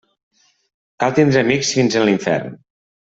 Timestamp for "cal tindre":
1.03-1.43